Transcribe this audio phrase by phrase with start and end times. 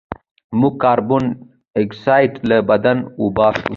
[0.59, 3.67] موږ کاربن ډای اکسایډ له بدن وباسو